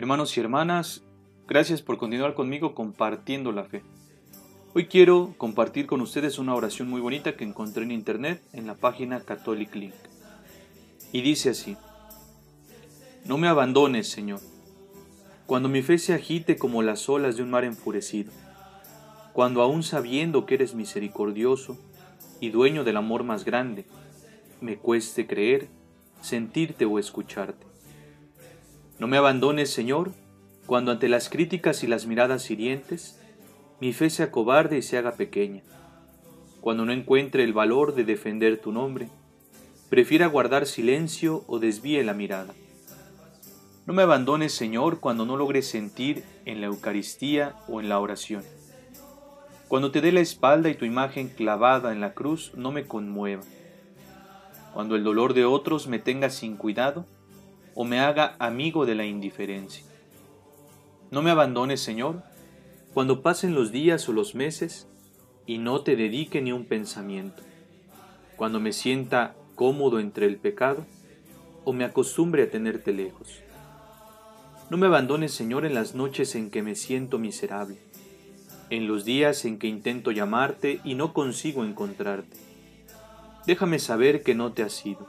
[0.00, 1.02] Hermanos y hermanas,
[1.46, 3.82] gracias por continuar conmigo compartiendo la fe.
[4.72, 8.74] Hoy quiero compartir con ustedes una oración muy bonita que encontré en internet en la
[8.76, 9.92] página Catholic Link.
[11.12, 11.76] Y dice así,
[13.26, 14.40] No me abandones, Señor,
[15.44, 18.32] cuando mi fe se agite como las olas de un mar enfurecido,
[19.34, 21.76] cuando aún sabiendo que eres misericordioso
[22.40, 23.84] y dueño del amor más grande,
[24.62, 25.68] me cueste creer,
[26.22, 27.69] sentirte o escucharte.
[29.00, 30.12] No me abandones, Señor,
[30.66, 33.18] cuando ante las críticas y las miradas hirientes,
[33.80, 35.62] mi fe se acobarde y se haga pequeña.
[36.60, 39.08] Cuando no encuentre el valor de defender tu nombre,
[39.88, 42.52] prefiera guardar silencio o desvíe la mirada.
[43.86, 48.44] No me abandones, Señor, cuando no logre sentir en la Eucaristía o en la oración.
[49.68, 53.44] Cuando te dé la espalda y tu imagen clavada en la cruz no me conmueva.
[54.74, 57.06] Cuando el dolor de otros me tenga sin cuidado
[57.74, 59.84] o me haga amigo de la indiferencia.
[61.10, 62.22] No me abandones, Señor,
[62.94, 64.88] cuando pasen los días o los meses
[65.46, 67.42] y no te dedique ni un pensamiento.
[68.36, 70.86] Cuando me sienta cómodo entre el pecado
[71.64, 73.40] o me acostumbre a tenerte lejos.
[74.70, 77.78] No me abandones, Señor, en las noches en que me siento miserable,
[78.70, 82.36] en los días en que intento llamarte y no consigo encontrarte.
[83.46, 85.08] Déjame saber que no te has ido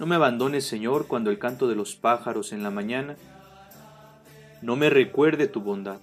[0.00, 3.16] no me abandones, Señor, cuando el canto de los pájaros en la mañana
[4.62, 5.98] no me recuerde tu bondad.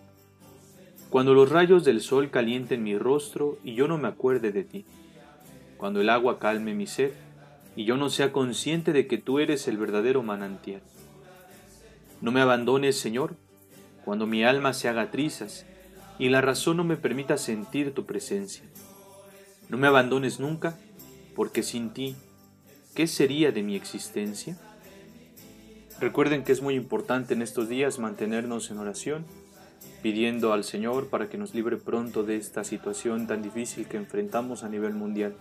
[1.09, 4.85] Cuando los rayos del sol calienten mi rostro y yo no me acuerde de ti.
[5.77, 7.11] Cuando el agua calme mi sed
[7.75, 10.83] y yo no sea consciente de que tú eres el verdadero manantial.
[12.21, 13.35] No me abandones, Señor,
[14.05, 15.65] cuando mi alma se haga trizas
[16.19, 18.63] y la razón no me permita sentir tu presencia.
[19.69, 20.77] No me abandones nunca,
[21.33, 22.15] porque sin ti
[22.97, 24.57] ¿qué sería de mi existencia?
[25.99, 29.23] Recuerden que es muy importante en estos días mantenernos en oración,
[30.01, 34.63] pidiendo al Señor para que nos libre pronto de esta situación tan difícil que enfrentamos
[34.63, 35.35] a nivel mundial.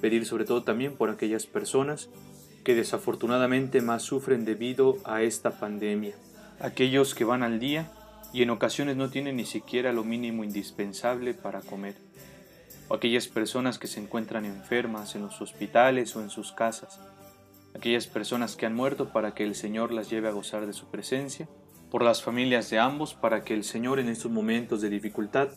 [0.00, 2.08] Pedir sobre todo también por aquellas personas
[2.62, 6.14] que desafortunadamente más sufren debido a esta pandemia.
[6.60, 7.90] Aquellos que van al día
[8.32, 11.96] y en ocasiones no tienen ni siquiera lo mínimo indispensable para comer
[12.88, 17.00] o aquellas personas que se encuentran enfermas en los hospitales o en sus casas,
[17.74, 20.86] aquellas personas que han muerto para que el Señor las lleve a gozar de su
[20.86, 21.48] presencia,
[21.90, 25.48] por las familias de ambos para que el Señor en estos momentos de dificultad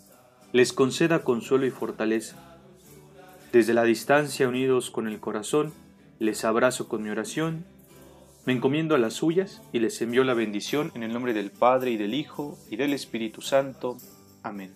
[0.51, 2.37] les conceda consuelo y fortaleza.
[3.51, 5.73] Desde la distancia, unidos con el corazón,
[6.19, 7.65] les abrazo con mi oración,
[8.45, 11.91] me encomiendo a las suyas y les envío la bendición en el nombre del Padre
[11.91, 13.97] y del Hijo y del Espíritu Santo.
[14.43, 14.73] Amén.